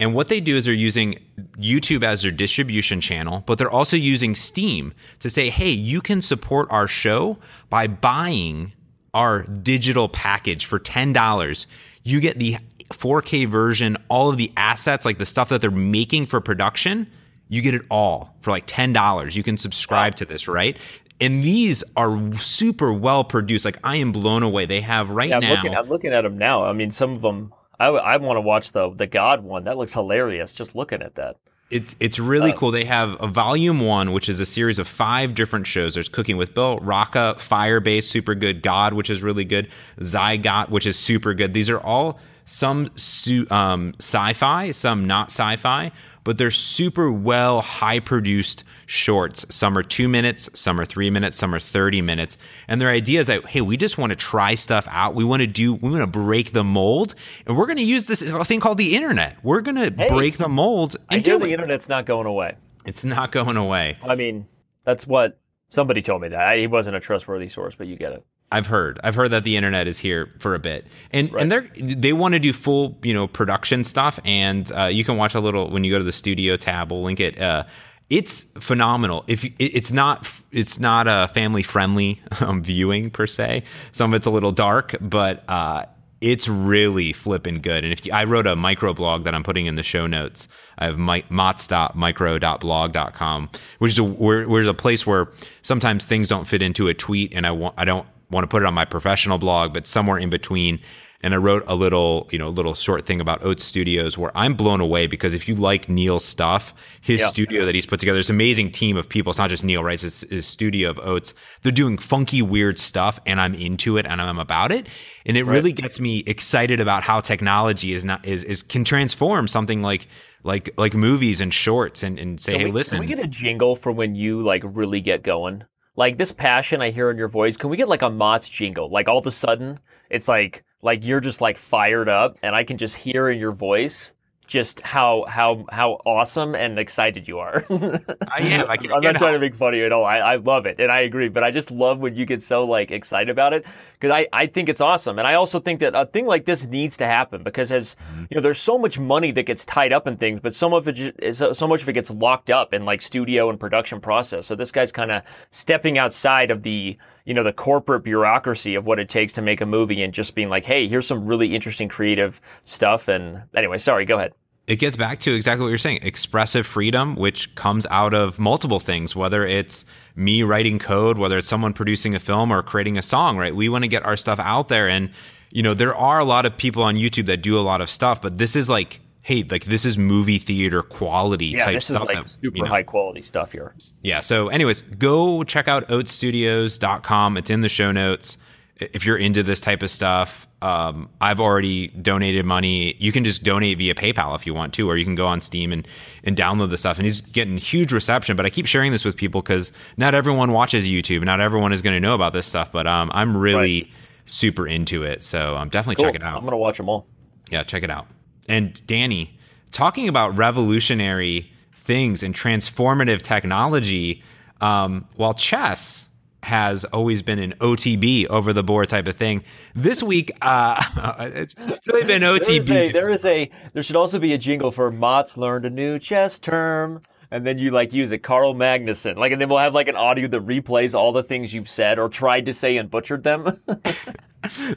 [0.00, 1.18] And what they do is they're using
[1.58, 6.22] YouTube as their distribution channel, but they're also using Steam to say, hey, you can
[6.22, 8.72] support our show by buying
[9.12, 11.66] our digital package for $10.
[12.04, 12.58] You get the
[12.90, 17.10] 4K version, all of the assets, like the stuff that they're making for production,
[17.48, 19.34] you get it all for like $10.
[19.34, 20.76] You can subscribe to this, right?
[21.20, 23.64] And these are super well produced.
[23.64, 24.66] Like I am blown away.
[24.66, 25.54] They have right Yeah, I'm now.
[25.54, 25.74] looking.
[25.74, 26.64] I'm looking at them now.
[26.64, 27.52] I mean, some of them.
[27.78, 29.64] I, I want to watch the the God one.
[29.64, 30.52] That looks hilarious.
[30.52, 31.36] Just looking at that.
[31.70, 32.70] It's it's really uh, cool.
[32.70, 35.94] They have a volume one, which is a series of five different shows.
[35.94, 38.62] There's Cooking with Bill, Rakka, Firebase, super good.
[38.62, 39.68] God, which is really good.
[40.00, 41.52] Zygote, which is super good.
[41.52, 45.92] These are all some su- um, sci-fi, some not sci-fi,
[46.24, 49.46] but they're super well, high produced shorts.
[49.54, 52.36] Some are two minutes, some are three minutes, some are thirty minutes.
[52.66, 55.14] And their idea is that hey, we just want to try stuff out.
[55.14, 57.14] We want to do, we want to break the mold,
[57.46, 59.36] and we're going to use this thing called the internet.
[59.42, 61.54] We're going to break the mold I and hear do the it.
[61.54, 62.56] internet's not going away.
[62.84, 63.96] It's not going away.
[64.02, 64.46] I mean,
[64.84, 66.40] that's what somebody told me that.
[66.40, 68.24] I, he wasn't a trustworthy source, but you get it.
[68.50, 68.98] I've heard.
[69.04, 72.32] I've heard that the internet is here for a bit, and and they're they want
[72.32, 75.84] to do full you know production stuff, and uh, you can watch a little when
[75.84, 76.90] you go to the studio tab.
[76.90, 77.38] We'll link it.
[77.38, 77.64] Uh,
[78.08, 79.24] it's phenomenal.
[79.26, 83.64] If it's not it's not a family friendly um, viewing per se.
[83.92, 85.84] Some of it's a little dark, but uh,
[86.20, 87.84] it's really flipping good.
[87.84, 90.86] And if you, I wrote a microblog that I'm putting in the show notes, I
[90.86, 95.28] have my, mots.micro.blog.com, which is a where, where's a place where
[95.62, 98.62] sometimes things don't fit into a tweet, and I want I don't want to put
[98.62, 100.80] it on my professional blog, but somewhere in between.
[101.20, 104.54] And I wrote a little, you know, little short thing about Oats Studios where I'm
[104.54, 107.26] blown away because if you like Neil's stuff, his Yeah.
[107.26, 109.30] studio that he's put together, this amazing team of people.
[109.30, 110.00] It's not just Neil, right?
[110.00, 111.34] It's his, studio of Oats.
[111.62, 114.88] They're doing funky, weird stuff, and I'm into it and I'm about it.
[115.26, 119.48] And it really gets me excited about how technology is not is is can transform
[119.48, 120.06] something like
[120.44, 123.18] like like movies and shorts and, and say, Can hey, we, listen, Can we get
[123.18, 125.64] a jingle for when you like really get going?
[125.98, 127.56] Like this passion I hear in your voice.
[127.56, 128.88] Can we get like a Mott's jingle?
[128.88, 129.80] Like all of a sudden,
[130.10, 133.50] it's like like you're just like fired up, and I can just hear in your
[133.50, 134.14] voice
[134.48, 137.64] just how how how awesome and excited you are.
[137.70, 138.68] I am.
[138.68, 140.04] I can I'm not trying to make fun of you at all.
[140.04, 142.64] I, I love it and I agree, but I just love when you get so
[142.64, 145.18] like excited about it because I, I think it's awesome.
[145.18, 148.24] And I also think that a thing like this needs to happen because as mm-hmm.
[148.30, 150.88] you know, there's so much money that gets tied up in things, but some of
[150.88, 154.46] it so much of it gets locked up in like studio and production process.
[154.46, 156.96] So this guy's kind of stepping outside of the
[157.28, 160.34] you know the corporate bureaucracy of what it takes to make a movie and just
[160.34, 163.06] being like, hey, here's some really interesting creative stuff.
[163.06, 164.32] And anyway, sorry, go ahead.
[164.66, 168.80] it gets back to exactly what you're saying expressive freedom which comes out of multiple
[168.80, 173.02] things whether it's me writing code whether it's someone producing a film or creating a
[173.02, 175.10] song right we want to get our stuff out there and
[175.50, 177.88] you know there are a lot of people on youtube that do a lot of
[177.88, 181.90] stuff but this is like hey like this is movie theater quality Yeah, type this
[181.90, 183.74] is stuff like that, super you know, high quality stuff here.
[184.02, 184.22] yeah.
[184.22, 187.36] So, anyways, go check out oatstudios.com.
[187.36, 188.38] It's in the show notes.
[188.78, 192.94] If you're into this type of stuff, um, I've already donated money.
[192.98, 195.42] You can just donate via PayPal if you want to, or you can go on
[195.42, 195.86] Steam and,
[196.24, 196.96] and download the stuff.
[196.96, 198.34] And he's getting huge reception.
[198.34, 201.22] But I keep sharing this with people because not everyone watches YouTube.
[201.24, 202.72] Not everyone is going to know about this stuff.
[202.72, 203.90] But um, I'm really
[204.26, 205.22] super into it.
[205.22, 206.38] So um, definitely check it out.
[206.38, 207.06] I'm gonna watch them all.
[207.50, 208.06] Yeah, check it out.
[208.48, 209.38] And Danny,
[209.70, 214.22] talking about revolutionary things and transformative technology,
[214.60, 216.08] um, while chess
[216.42, 219.42] has always been an OTB over the board type of thing,
[219.74, 220.82] this week uh,
[221.34, 221.54] it's
[221.86, 222.92] really been There is, a, OTB.
[222.92, 226.38] there is a there should also be a jingle for Mott's learned a new chess
[226.38, 227.02] term.
[227.30, 229.16] And then you like use it, Carl Magnuson.
[229.16, 231.98] Like, and then we'll have like an audio that replays all the things you've said
[231.98, 233.60] or tried to say and butchered them.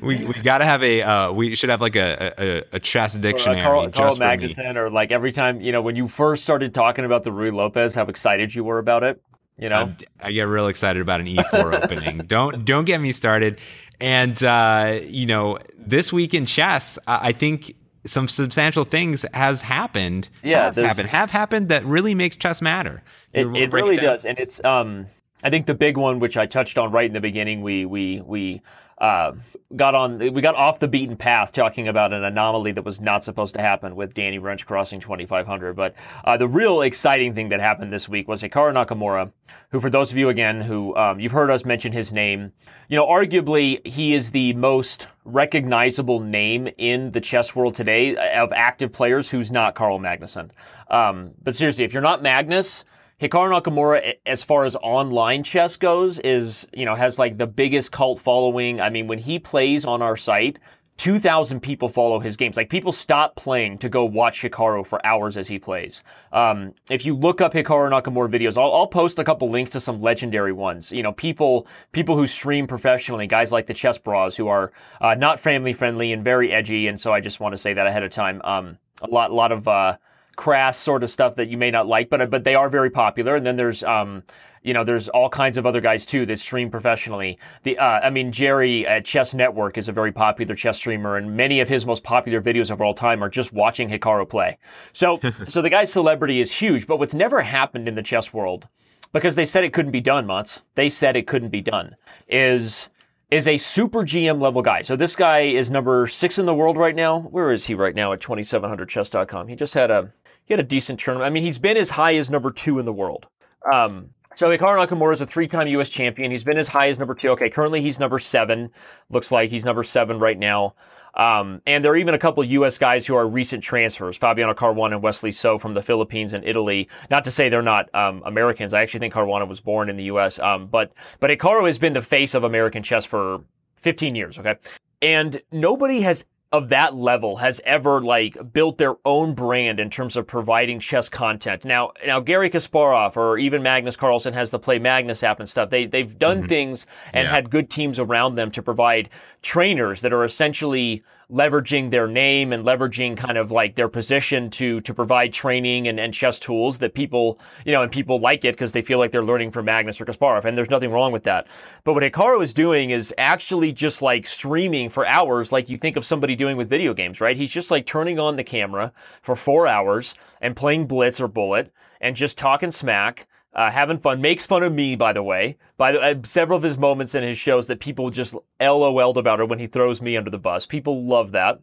[0.01, 3.13] We we got to have a uh, we should have like a a, a chess
[3.15, 4.25] dictionary Carl, just Carl me.
[4.25, 7.53] Magnuson, or like every time you know when you first started talking about the Ruy
[7.53, 9.21] Lopez, how excited you were about it.
[9.57, 12.17] You know, I'm- I get real excited about an E4 opening.
[12.25, 13.59] Don't don't get me started.
[14.01, 19.63] And uh, you know, this week in chess, I I think some substantial things has
[19.63, 20.29] happened.
[20.43, 23.03] Yeah, has happened, have happened that really make chess matter.
[23.33, 25.07] It, it really does, and it's um.
[25.43, 28.21] I think the big one, which I touched on right in the beginning, we we
[28.21, 28.61] we
[29.01, 29.33] uh,
[29.75, 33.23] got on we got off the beaten path talking about an anomaly that was not
[33.23, 37.59] supposed to happen with Danny Rensch crossing 2500 but uh, the real exciting thing that
[37.59, 39.31] happened this week was Hikaru Nakamura
[39.71, 42.51] who for those of you again who um, you've heard us mention his name
[42.89, 48.53] you know arguably he is the most recognizable name in the chess world today of
[48.53, 50.51] active players who's not Carl Magnusson.
[50.91, 52.85] Um, but seriously if you're not Magnus
[53.21, 57.91] Hikaru Nakamura, as far as online chess goes, is, you know, has like the biggest
[57.91, 58.81] cult following.
[58.81, 60.57] I mean, when he plays on our site,
[60.97, 62.57] 2,000 people follow his games.
[62.57, 66.03] Like people stop playing to go watch Hikaru for hours as he plays.
[66.31, 69.79] Um, if you look up Hikaru Nakamura videos, I'll, I'll, post a couple links to
[69.79, 70.91] some legendary ones.
[70.91, 75.13] You know, people people who stream professionally, guys like the Chess Brahs, who are uh,
[75.13, 76.87] not family friendly and very edgy.
[76.87, 78.41] And so I just want to say that ahead of time.
[78.43, 79.97] Um, a lot, a lot of uh,
[80.41, 83.35] crass sort of stuff that you may not like, but but they are very popular.
[83.35, 84.23] And then there's um,
[84.63, 87.37] you know, there's all kinds of other guys too that stream professionally.
[87.61, 91.37] The uh, I mean, Jerry at Chess Network is a very popular chess streamer, and
[91.37, 94.57] many of his most popular videos of all time are just watching Hikaru play.
[94.93, 96.87] So so the guy's celebrity is huge.
[96.87, 98.67] But what's never happened in the chess world,
[99.13, 100.63] because they said it couldn't be done, Mats.
[100.73, 101.95] They said it couldn't be done.
[102.27, 102.89] Is
[103.29, 104.81] is a super GM level guy.
[104.81, 107.19] So this guy is number six in the world right now.
[107.19, 109.47] Where is he right now at 2700chess.com?
[109.47, 110.11] He just had a
[110.51, 111.25] he had a decent tournament.
[111.25, 113.29] I mean, he's been as high as number two in the world.
[113.71, 115.89] Um, so Hikaru Nakamura is a three-time U.S.
[115.89, 116.29] champion.
[116.29, 117.29] He's been as high as number two.
[117.29, 118.69] Okay, currently he's number seven.
[119.09, 120.75] Looks like he's number seven right now.
[121.15, 122.77] Um, and there are even a couple U.S.
[122.77, 126.89] guys who are recent transfers, Fabiano Caruana and Wesley So from the Philippines and Italy.
[127.09, 128.73] Not to say they're not um, Americans.
[128.73, 130.37] I actually think Caruana was born in the U.S.
[130.37, 133.45] Um, but but Hikaru has been the face of American chess for
[133.77, 134.37] 15 years.
[134.37, 134.55] Okay,
[135.01, 140.17] and nobody has of that level has ever like built their own brand in terms
[140.17, 141.63] of providing chess content.
[141.63, 145.69] Now, now Garry Kasparov or even Magnus Carlsen has the Play Magnus app and stuff.
[145.69, 146.47] They they've done mm-hmm.
[146.47, 147.31] things and yeah.
[147.31, 149.09] had good teams around them to provide
[149.41, 154.81] trainers that are essentially leveraging their name and leveraging kind of like their position to
[154.81, 158.53] to provide training and, and chess tools that people you know and people like it
[158.53, 161.23] because they feel like they're learning from Magnus or Kasparov and there's nothing wrong with
[161.23, 161.47] that.
[161.83, 165.95] But what Hikaru is doing is actually just like streaming for hours like you think
[165.95, 167.37] of somebody doing with video games, right?
[167.37, 168.91] He's just like turning on the camera
[169.21, 174.21] for four hours and playing Blitz or Bullet and just talking smack uh, having fun.
[174.21, 175.57] Makes fun of me, by the way.
[175.77, 179.39] By the, uh, several of his moments in his shows that people just LOL'd about
[179.41, 180.65] or when he throws me under the bus.
[180.65, 181.59] People love that.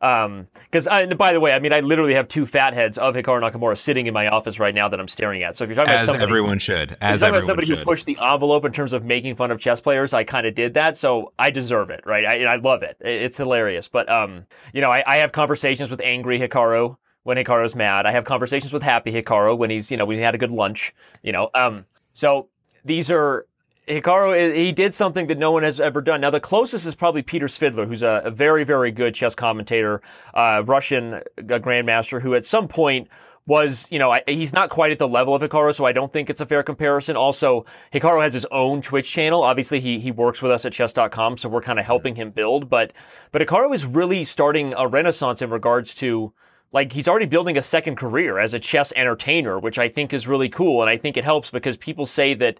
[0.00, 3.42] Because, um, by the way, I mean, I literally have two fat heads of Hikaru
[3.42, 5.56] Nakamura sitting in my office right now that I'm staring at.
[5.56, 7.78] So if you're talking as about somebody, everyone should, as everyone about somebody should.
[7.78, 10.54] who pushed the envelope in terms of making fun of chess players, I kind of
[10.54, 10.96] did that.
[10.96, 12.24] So I deserve it, right?
[12.24, 12.96] I, I love it.
[13.00, 13.88] It's hilarious.
[13.88, 16.96] But, um, you know, I, I have conversations with angry Hikaru
[17.28, 18.06] when Hikaru's mad.
[18.06, 20.94] I have conversations with happy Hikaru when he's, you know, we had a good lunch,
[21.22, 21.50] you know.
[21.54, 22.48] Um, so
[22.86, 23.46] these are
[23.86, 26.22] Hikaru, he did something that no one has ever done.
[26.22, 30.00] Now, the closest is probably Peter Svidler, who's a, a very, very good chess commentator,
[30.32, 33.08] uh, Russian grandmaster, who at some point
[33.44, 36.10] was, you know, I, he's not quite at the level of Hikaru, so I don't
[36.10, 37.14] think it's a fair comparison.
[37.14, 39.42] Also, Hikaru has his own Twitch channel.
[39.42, 42.70] Obviously, he he works with us at chess.com, so we're kind of helping him build.
[42.70, 42.94] But
[43.32, 46.32] but Hikaru is really starting a renaissance in regards to
[46.72, 50.26] like he's already building a second career as a chess entertainer, which I think is
[50.26, 50.82] really cool.
[50.82, 52.58] And I think it helps because people say that.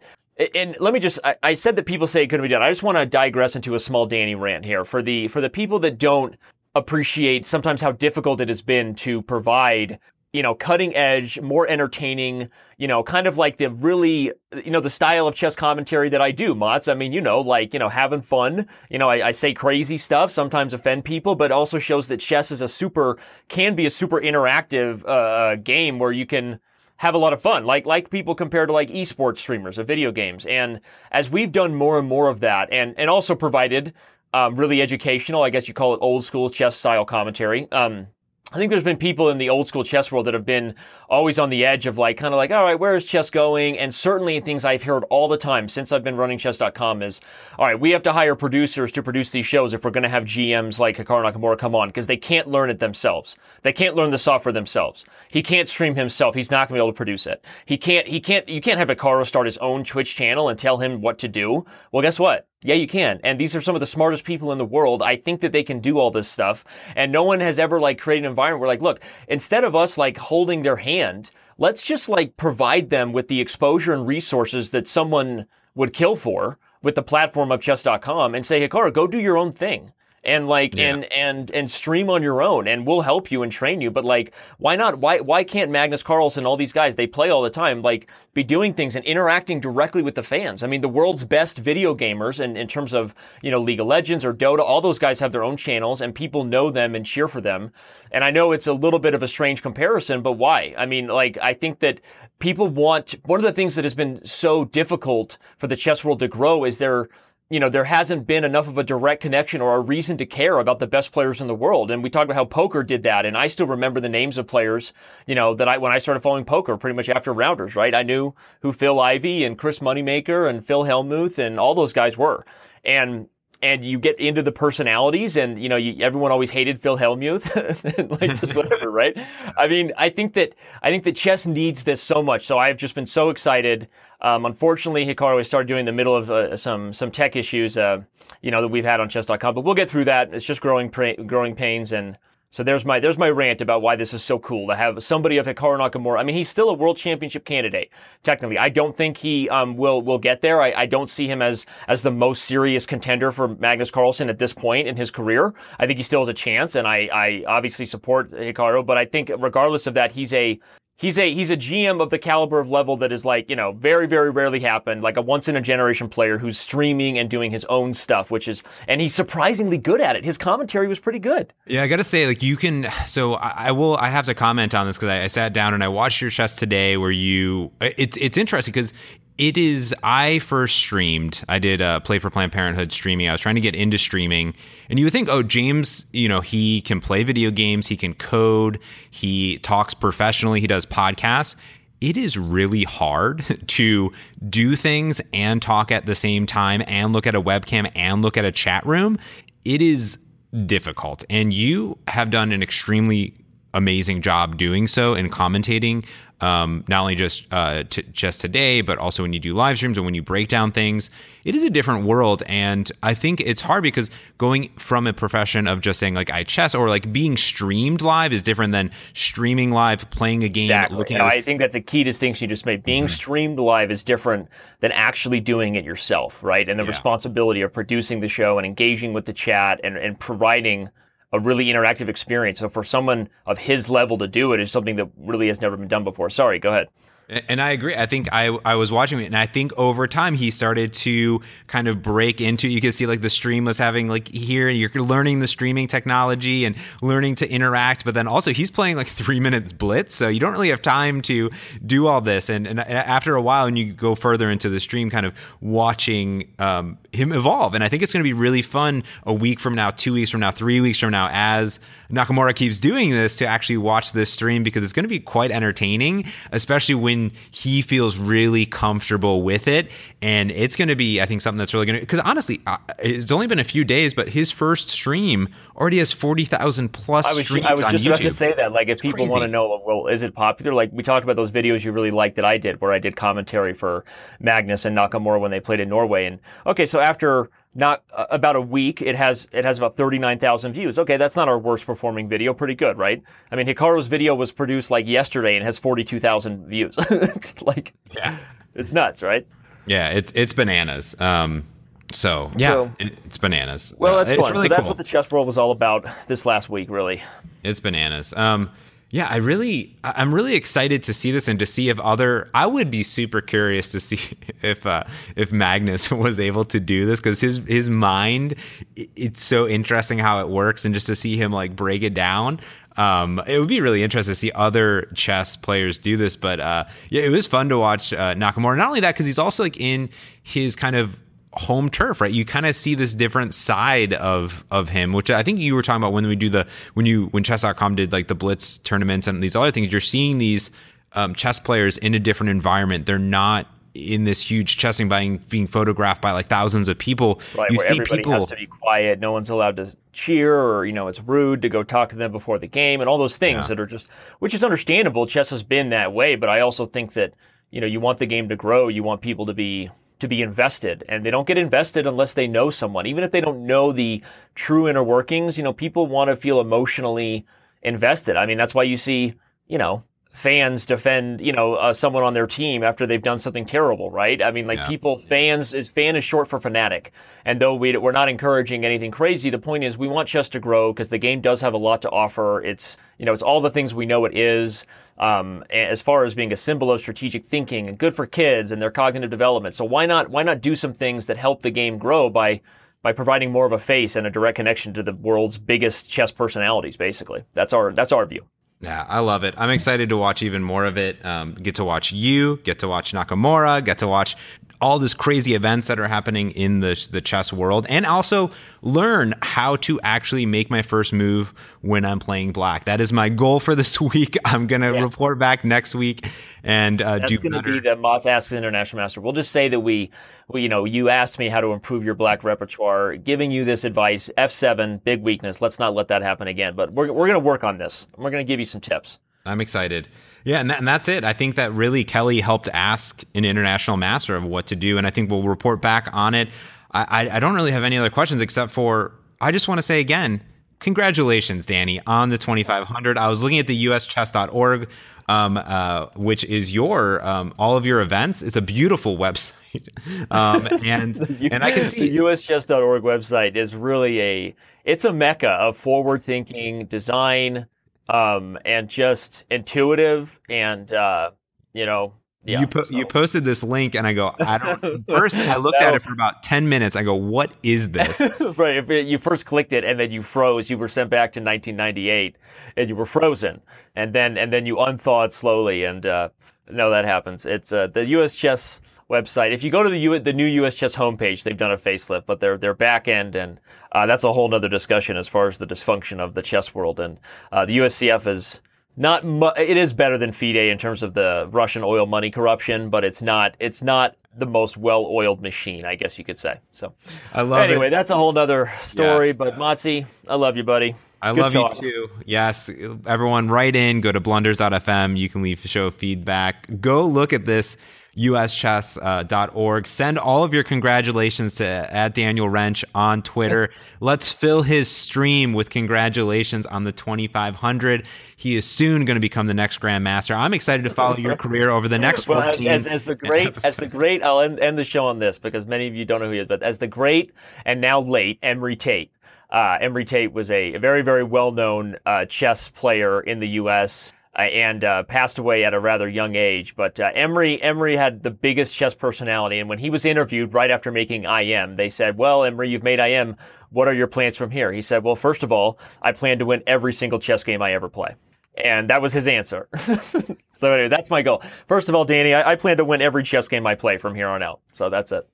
[0.55, 2.63] And let me just, I, I said that people say it couldn't be done.
[2.63, 5.51] I just want to digress into a small Danny rant here for the, for the
[5.51, 6.37] people that don't
[6.75, 9.99] appreciate sometimes how difficult it has been to provide
[10.33, 14.33] you know, cutting edge, more entertaining, you know, kind of like the really,
[14.65, 16.87] you know, the style of chess commentary that I do, Mats.
[16.87, 18.67] I mean, you know, like, you know, having fun.
[18.91, 22.51] You know, I, I, say crazy stuff, sometimes offend people, but also shows that chess
[22.51, 26.61] is a super, can be a super interactive uh, uh, game where you can
[26.99, 30.11] have a lot of fun, like like people compare to like esports streamers of video
[30.13, 30.45] games.
[30.47, 30.81] And
[31.13, 33.95] as we've done more and more of that, and and also provided
[34.35, 37.71] um, really educational, I guess you call it old school chess style commentary.
[37.71, 38.09] Um,
[38.51, 40.75] I think there's been people in the old school chess world that have been
[41.11, 43.77] always on the edge of like, kind of like, all right, where is chess going?
[43.77, 47.21] And certainly things I've heard all the time since I've been running chess.com is,
[47.59, 50.09] all right, we have to hire producers to produce these shows if we're going to
[50.09, 53.37] have GMs like Hikaru Nakamura come on because they can't learn it themselves.
[53.65, 55.05] They can't learn the software themselves.
[55.29, 56.35] He can't stream himself.
[56.35, 57.45] He's not going to be able to produce it.
[57.67, 60.79] He can't, he can't, you can't have Hikaru start his own Twitch channel and tell
[60.79, 61.67] him what to do.
[61.93, 62.48] Well, guess what?
[62.63, 63.21] Yeah, you can.
[63.23, 65.01] And these are some of the smartest people in the world.
[65.01, 66.65] I think that they can do all this stuff.
[66.97, 69.97] And no one has ever like created an environment where like, look, instead of us
[69.97, 74.89] like holding their hand, let's just like provide them with the exposure and resources that
[74.89, 79.39] someone would kill for with the platform of chess.com and say, Hikaru, go do your
[79.39, 79.93] own thing.
[80.25, 80.89] And like Yeah.
[80.95, 84.05] and and and stream on your own and we'll help you and train you but
[84.05, 84.99] like why not?
[84.99, 88.43] Why why can't Magnus Carlsen all these guys they play all the time like be
[88.45, 90.63] doing things and interacting directly with the fans?
[90.63, 93.87] I mean the world's best video gamers and in terms of you know League of
[93.87, 97.07] Legends or Dota all those guys have their own channels and people know them and
[97.07, 97.71] cheer for them.
[98.11, 100.75] And I know it's a little bit of a strange comparison but why?
[100.77, 102.01] I mean like I think that
[102.39, 106.21] people want one of the things that has been so difficult for the chess world
[106.21, 107.09] to grow is there
[107.51, 110.59] you know, there hasn't been enough of a direct connection or a reason to care
[110.59, 111.91] about the best players in the world.
[111.91, 113.25] And we talked about how poker did that.
[113.25, 114.93] And I still remember the names of players,
[115.27, 117.95] you know, that I, when I started following poker pretty much after rounders, right?
[117.95, 122.19] I knew who Phil Ivey and Chris Moneymaker and Phil Hellmuth and all those guys
[122.19, 122.45] were.
[122.85, 123.29] And,
[123.61, 128.11] and you get into the personalities and, you know, you, everyone always hated Phil Hellmuth,
[128.21, 129.17] like just whatever, right?
[129.57, 132.47] I mean, I think that, I think that chess needs this so much.
[132.47, 133.89] So I've just been so excited.
[134.21, 138.03] Um, unfortunately, Hikaru started doing in the middle of uh, some some tech issues, uh,
[138.43, 139.55] you know, that we've had on chess.com.
[139.55, 140.35] But we'll get through that.
[140.35, 142.19] It's just growing pra- growing pains, and
[142.51, 145.37] so there's my there's my rant about why this is so cool to have somebody
[145.37, 146.19] of Hikaru Nakamura.
[146.19, 147.91] I mean, he's still a world championship candidate.
[148.23, 150.63] Technically, I don't think he um, will will get there.
[150.63, 154.39] I, I don't see him as as the most serious contender for Magnus Carlsen at
[154.39, 155.53] this point in his career.
[155.79, 158.85] I think he still has a chance, and I I obviously support Hikaru.
[158.87, 160.59] But I think regardless of that, he's a
[160.99, 163.73] he's a he's a GM of the caliber of level that is like you know
[163.73, 167.51] very very rarely happened like a once in a generation player who's streaming and doing
[167.51, 171.19] his own stuff which is and he's surprisingly good at it his commentary was pretty
[171.19, 172.89] good Yeah, I gotta say, like you can.
[173.07, 173.97] So I, I will.
[173.97, 176.31] I have to comment on this because I, I sat down and I watched your
[176.31, 177.71] chess today, where you.
[177.81, 178.93] It's it's interesting because
[179.39, 179.95] it is.
[180.03, 181.43] I first streamed.
[181.49, 183.29] I did uh, play for Planned Parenthood streaming.
[183.29, 184.55] I was trying to get into streaming,
[184.91, 188.15] and you would think, oh, James, you know, he can play video games, he can
[188.15, 188.79] code,
[189.11, 191.57] he talks professionally, he does podcasts
[192.01, 194.13] it is really hard to
[194.49, 198.37] do things and talk at the same time and look at a webcam and look
[198.37, 199.19] at a chat room.
[199.65, 200.19] It is
[200.67, 201.25] difficult.
[201.29, 203.35] And you have done an extremely
[203.75, 206.05] amazing job doing so and commentating.
[206.41, 209.97] Um, not only just uh, t- just today, but also when you do live streams
[209.99, 211.11] and when you break down things,
[211.45, 212.45] it is a different world.
[212.47, 216.45] And I think it's hard because going from a profession of just saying like I
[216.45, 220.97] chess or like being streamed live is different than streaming live, playing a game, exactly
[220.97, 223.91] looking And at i think that's a key distinction you just made being streamed live
[223.91, 224.47] is different
[224.79, 226.91] than actually doing it yourself right and the Yeah.
[226.91, 230.91] responsibility of producing the show and engaging with the chat and, and providing
[231.33, 232.61] a really interactive experience.
[232.61, 235.77] So for someone of his level to do it is something that really has never
[235.77, 236.31] been done before.
[236.31, 236.89] Sorry go ahead
[237.29, 237.95] And I agree.
[237.95, 241.43] I think I I was watching it, and I think over time he started to
[241.67, 242.69] kind of break into.
[242.69, 245.89] You can see like the stream was having like here and you're learning the streaming
[245.89, 250.27] technology and learning to interact, but then also he's playing like three minutes blitz, so
[250.29, 251.51] you don't really have time to
[251.85, 252.49] do all this.
[252.49, 256.51] And and after a while, and you go further into the stream, kind of watching
[256.59, 257.75] um, him evolve.
[257.75, 260.31] And I think it's going to be really fun a week from now, two weeks
[260.31, 261.79] from now, three weeks from now, as
[262.11, 265.51] Nakamura keeps doing this to actually watch this stream because it's going to be quite
[265.51, 267.18] entertaining, especially when
[267.51, 269.91] he feels really comfortable with it.
[270.21, 272.61] And it's going to be, I think, something that's really going to, because honestly,
[272.99, 277.35] it's only been a few days, but his first stream already has 40,000 plus I
[277.37, 278.09] was, streams I was on just YouTube.
[278.09, 278.73] about to say that.
[278.73, 279.31] Like, if people crazy.
[279.31, 280.75] want to know, well, is it popular?
[280.75, 283.15] Like, we talked about those videos you really liked that I did, where I did
[283.15, 284.05] commentary for
[284.41, 286.27] Magnus and Nakamura when they played in Norway.
[286.27, 290.19] And okay, so after not uh, about a week, it has it has about thirty
[290.19, 290.99] nine thousand views.
[290.99, 292.53] Okay, that's not our worst performing video.
[292.55, 293.23] Pretty good, right?
[293.53, 296.97] I mean, Hikaru's video was produced like yesterday and has forty two thousand views.
[297.11, 298.37] it's like, Yeah.
[298.75, 299.47] it's nuts, right?
[299.89, 301.19] Yeah, it's it's bananas.
[301.21, 301.65] Um,
[302.13, 303.95] so yeah, So- it, it's bananas.
[303.99, 304.53] Well, Uh, that's it's fun.
[304.53, 304.89] really so that's cool.
[304.91, 307.23] what the chess world was all about this last week, really.
[307.65, 308.33] It's bananas.
[308.35, 308.71] Um,
[309.11, 312.51] yeah, I really, I- I'm really excited to see this and to see if other.
[312.55, 314.19] I would be super curious to see
[314.63, 315.05] if uh,
[315.37, 318.55] if Magnus was able to do this because his his mind,
[318.97, 322.61] it's so interesting how it works and just to see him like break it down.
[322.99, 326.85] Um, it would be really interesting to see other chess players do this, but uh,
[327.11, 328.77] yeah, it was fun to watch uh, Nakamura.
[328.77, 330.11] Not only that, because he's also like in
[330.43, 331.17] his kind of
[331.53, 332.33] home turf, right?
[332.33, 335.83] You kind of see this different side of of him, which I think you were
[335.83, 339.29] talking about when we do the when you when chess.com did like the blitz tournaments
[339.29, 339.93] and these other things.
[339.93, 340.73] You're seeing these
[341.13, 343.07] um, chess players in a different environment.
[343.07, 343.67] They're not
[343.99, 347.41] in this huge chessing being being photographed by like thousands of people.
[347.57, 349.19] Right, you where see everybody people has to be quiet.
[349.19, 352.33] No one's allowed to cheer, or you know, it's rude to go talk to them
[352.33, 353.69] before the game, and all those things Yeah.
[353.69, 355.27] that are just, which is understandable.
[355.27, 357.35] Chess has been that way, but I also think that
[357.71, 358.89] you know, you want the game to grow.
[358.89, 359.91] You want people to be
[360.21, 363.41] to be invested, and they don't get invested unless they know someone, even if they
[363.41, 364.23] don't know the
[364.55, 365.57] true inner workings.
[365.59, 367.47] You know, people want to feel emotionally
[367.83, 368.37] invested.
[368.37, 369.35] I mean, that's why you see,
[369.67, 370.03] you know.
[370.39, 374.41] Fans defend, you know, uh, someone on their team after they've done something terrible, right?
[374.41, 374.87] I mean, like Yeah.
[374.87, 377.11] people, fans is fan is short for fanatic.
[377.45, 380.61] And though we, we're not encouraging anything crazy, the point is we want chess to
[380.61, 382.63] grow because the game does have a lot to offer.
[382.63, 384.87] It's, you know, it's all the things we know it is.
[385.19, 388.81] Um, as far as being a symbol of strategic thinking and good for kids and
[388.81, 389.75] their cognitive development.
[389.75, 392.61] So why not, why not do some things that help the game grow by,
[393.03, 396.31] by providing more of a face and a direct connection to the world's biggest chess
[396.31, 397.43] personalities, basically.
[397.55, 398.45] That's our, that's our view.
[398.81, 399.55] Yeah, I love it.
[399.59, 401.25] I'm excited to watch even more of it.
[401.25, 404.37] Um, get to watch you, get to watch Nakamura, get to watch
[404.81, 408.51] all these crazy events that are happening in the the chess world, and also
[408.83, 412.85] learn how to actually make my first move when I'm playing black.
[412.85, 414.37] That is my goal for this week.
[414.45, 415.03] I'm gonna Yeah.
[415.03, 416.27] report back next week
[416.65, 419.21] and uh, do That's going to be the Moth Asks International Master.
[419.21, 420.11] We'll just say that we,
[420.49, 423.85] we, you know, you asked me how to improve your black repertoire, giving you this
[423.85, 424.29] advice.
[424.37, 425.61] F7, big weakness.
[425.61, 426.75] Let's not let that happen again.
[426.75, 428.09] But we're, we're going to work on this.
[428.17, 429.19] We're going to give you some tips.
[429.49, 430.09] I'm excited.
[430.45, 431.25] Yeah, and, that, and that's it.
[431.25, 435.07] I think that really Kelly helped ask an international master of what to do, and
[435.07, 436.49] I think we'll report back on it.
[436.93, 439.83] I, I, I don't really have any other questions except for I just want to
[439.83, 440.43] say again,
[440.81, 443.19] congratulations, Danny, on the 2500.
[443.19, 444.89] I was looking at the uschess.org,
[445.29, 448.43] um, uh, which is your um, all of your events.
[448.43, 449.89] It's a beautiful website,
[450.31, 451.19] um, and
[451.53, 456.25] and I can see the USChess.org website is really a it's a mecca of forward
[456.25, 457.67] thinking design
[458.09, 461.31] um, and just intuitive and uh,
[461.73, 465.05] you know yeah, you po- so- you posted this link, and I go, I don't.
[465.09, 466.97] First, I looked at it for about ten minutes.
[466.97, 468.19] I go, what is this?
[468.57, 468.77] right.
[468.77, 472.37] If you first clicked it and then you froze, you were sent back to 1998,
[472.77, 473.61] and you were frozen,
[473.95, 476.31] and then and then you unthawed slowly, and uh,
[476.71, 477.45] no, that happens.
[477.45, 478.35] It's uh, the U.S.
[478.35, 478.81] Chess
[479.11, 479.53] website.
[479.53, 480.75] If you go to the U- the new U.S.
[480.75, 483.61] Chess homepage, they've done a facelift, but their their back end, and
[483.93, 487.01] uh, that's a whole other discussion as far as the dysfunction of the chess world,
[487.01, 487.19] and
[487.53, 488.61] uh, the USCF is.
[489.01, 492.91] Not mu- it is better than FIDE in terms of the Russian oil money corruption,
[492.91, 496.59] but it's not it's not the most well-oiled machine, I guess you could say.
[496.73, 496.95] So
[497.33, 497.91] I love anyway, it.
[497.91, 499.29] that's a whole nother story.
[499.29, 499.37] Yes.
[499.37, 500.97] But Motzi, I love you, buddy.
[501.23, 501.81] I Good love talk.
[501.81, 502.11] you too.
[502.27, 502.69] Yes,
[503.07, 504.01] everyone, write in.
[504.01, 505.17] Go to blunders.fm.
[505.17, 506.67] You can leave show feedback.
[506.81, 507.77] Go look at this
[508.19, 509.87] uschess.org.
[509.87, 513.71] Send all of your congratulations to at Daniel Rensch on Twitter.
[514.01, 518.07] Let's fill his stream with congratulations on the 2500.
[518.37, 520.37] He is soon going to become the next grandmaster.
[520.37, 523.15] I'm excited to follow your career over the next Well, as, 14 as, as the
[523.15, 526.05] great, as the great, I'll end, end the show on this because many of you
[526.05, 526.47] don't know who he is.
[526.47, 527.33] But as the great
[527.65, 529.13] and now late Emory Tate,
[529.51, 534.13] uh, Emory Tate was a, a very, very well-known uh, chess player in the U.S.
[534.39, 536.77] Uh, and uh, passed away at a rather young age.
[536.77, 540.71] But uh, Emory, Emory had the biggest chess personality, and when he was interviewed right
[540.71, 543.35] after making IM, they said, "Well, Emory, you've made IM.
[543.71, 546.47] What are your plans from here?" He said, "Well, first of all, I plan to
[546.47, 548.15] win every single chess game I ever play."
[548.57, 549.69] And that was his answer.
[549.77, 551.43] so anyway, that's my goal.
[551.67, 554.15] First of all, Danny, I, I plan to win every chess game I play from
[554.15, 554.61] here on out.
[554.73, 555.29] So that's it.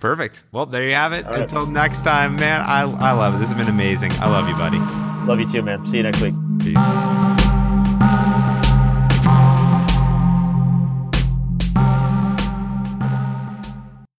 [0.00, 0.44] Perfect.
[0.52, 1.24] Well, there you have it.
[1.26, 3.38] Until next time, man, I, I love it.
[3.38, 4.12] This has been amazing.
[4.12, 4.78] I love you, buddy.
[5.26, 5.84] Love you too, man.
[5.84, 6.34] See you next week.
[6.60, 7.43] Peace.